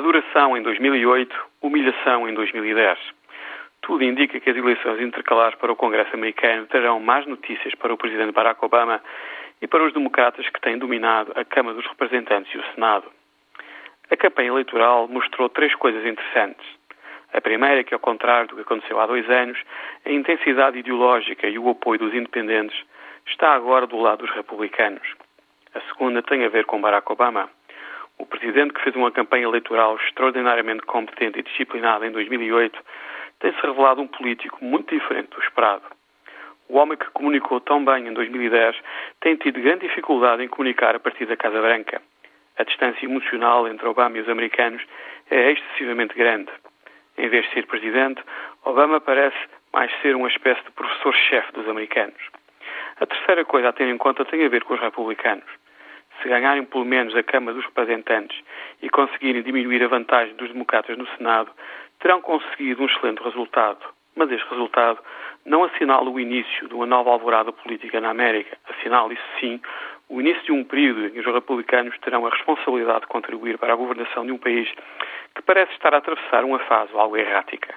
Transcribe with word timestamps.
Adoração 0.00 0.56
em 0.56 0.62
2008, 0.62 1.36
humilhação 1.60 2.26
em 2.26 2.32
2010. 2.32 2.98
Tudo 3.82 4.02
indica 4.02 4.40
que 4.40 4.48
as 4.48 4.56
eleições 4.56 4.98
intercalares 4.98 5.58
para 5.58 5.70
o 5.70 5.76
Congresso 5.76 6.14
americano 6.14 6.66
terão 6.68 6.98
mais 6.98 7.26
notícias 7.26 7.74
para 7.74 7.92
o 7.92 7.98
presidente 7.98 8.32
Barack 8.32 8.64
Obama 8.64 9.02
e 9.60 9.66
para 9.66 9.84
os 9.84 9.92
democratas 9.92 10.48
que 10.48 10.60
têm 10.62 10.78
dominado 10.78 11.32
a 11.36 11.44
Câmara 11.44 11.76
dos 11.76 11.86
Representantes 11.86 12.50
e 12.54 12.56
o 12.56 12.64
Senado. 12.72 13.12
A 14.10 14.16
campanha 14.16 14.48
eleitoral 14.48 15.06
mostrou 15.06 15.50
três 15.50 15.74
coisas 15.74 16.02
interessantes. 16.06 16.66
A 17.34 17.40
primeira 17.42 17.80
é 17.80 17.84
que, 17.84 17.92
ao 17.92 18.00
contrário 18.00 18.48
do 18.48 18.54
que 18.54 18.62
aconteceu 18.62 18.98
há 18.98 19.06
dois 19.06 19.28
anos, 19.28 19.58
a 20.06 20.10
intensidade 20.10 20.78
ideológica 20.78 21.46
e 21.46 21.58
o 21.58 21.68
apoio 21.68 21.98
dos 21.98 22.14
independentes 22.14 22.80
está 23.26 23.52
agora 23.52 23.86
do 23.86 23.98
lado 23.98 24.24
dos 24.24 24.34
republicanos. 24.34 25.06
A 25.74 25.80
segunda 25.92 26.22
tem 26.22 26.42
a 26.46 26.48
ver 26.48 26.64
com 26.64 26.80
Barack 26.80 27.12
Obama. 27.12 27.50
O 28.20 28.26
presidente 28.26 28.74
que 28.74 28.82
fez 28.82 28.94
uma 28.94 29.10
campanha 29.10 29.44
eleitoral 29.44 29.96
extraordinariamente 29.96 30.82
competente 30.82 31.38
e 31.38 31.42
disciplinada 31.42 32.06
em 32.06 32.10
2008 32.10 32.78
tem-se 33.38 33.58
revelado 33.62 34.02
um 34.02 34.06
político 34.06 34.62
muito 34.62 34.94
diferente 34.94 35.30
do 35.30 35.42
esperado. 35.42 35.84
O 36.68 36.76
homem 36.76 36.98
que 36.98 37.08
comunicou 37.12 37.62
tão 37.62 37.82
bem 37.82 38.08
em 38.08 38.12
2010 38.12 38.76
tem 39.22 39.36
tido 39.36 39.62
grande 39.62 39.88
dificuldade 39.88 40.44
em 40.44 40.48
comunicar 40.48 40.94
a 40.94 41.00
partir 41.00 41.24
da 41.24 41.34
Casa 41.34 41.62
Branca. 41.62 42.02
A 42.58 42.62
distância 42.62 43.06
emocional 43.06 43.66
entre 43.66 43.88
Obama 43.88 44.18
e 44.18 44.20
os 44.20 44.28
americanos 44.28 44.82
é 45.30 45.52
excessivamente 45.52 46.14
grande. 46.14 46.52
Em 47.16 47.26
vez 47.26 47.46
de 47.46 47.54
ser 47.54 47.66
presidente, 47.66 48.22
Obama 48.66 49.00
parece 49.00 49.38
mais 49.72 49.90
ser 50.02 50.14
uma 50.14 50.28
espécie 50.28 50.62
de 50.62 50.72
professor-chefe 50.72 51.52
dos 51.52 51.66
americanos. 51.66 52.20
A 53.00 53.06
terceira 53.06 53.46
coisa 53.46 53.70
a 53.70 53.72
ter 53.72 53.88
em 53.88 53.96
conta 53.96 54.26
tem 54.26 54.44
a 54.44 54.48
ver 54.50 54.62
com 54.64 54.74
os 54.74 54.80
republicanos 54.80 55.59
se 56.22 56.28
ganharem 56.28 56.64
pelo 56.64 56.84
menos 56.84 57.14
a 57.14 57.22
Câmara 57.22 57.54
dos 57.54 57.64
Representantes 57.66 58.38
e 58.82 58.88
conseguirem 58.88 59.42
diminuir 59.42 59.82
a 59.82 59.88
vantagem 59.88 60.34
dos 60.34 60.52
democratas 60.52 60.96
no 60.96 61.06
Senado, 61.16 61.50
terão 62.00 62.20
conseguido 62.20 62.82
um 62.82 62.86
excelente 62.86 63.22
resultado. 63.22 63.80
Mas 64.16 64.30
este 64.30 64.48
resultado 64.48 64.98
não 65.44 65.64
assinala 65.64 66.08
o 66.08 66.20
início 66.20 66.68
de 66.68 66.74
uma 66.74 66.86
nova 66.86 67.10
alvorada 67.10 67.52
política 67.52 68.00
na 68.00 68.10
América. 68.10 68.56
Assinala, 68.68 69.12
isso 69.12 69.22
sim, 69.38 69.60
o 70.08 70.20
início 70.20 70.42
de 70.42 70.52
um 70.52 70.64
período 70.64 71.06
em 71.06 71.10
que 71.10 71.20
os 71.20 71.26
republicanos 71.26 71.96
terão 72.00 72.26
a 72.26 72.30
responsabilidade 72.30 73.02
de 73.02 73.06
contribuir 73.06 73.58
para 73.58 73.72
a 73.72 73.76
governação 73.76 74.26
de 74.26 74.32
um 74.32 74.38
país 74.38 74.68
que 75.34 75.42
parece 75.42 75.72
estar 75.72 75.94
a 75.94 75.98
atravessar 75.98 76.44
uma 76.44 76.58
fase 76.60 76.90
algo 76.94 77.16
errática. 77.16 77.74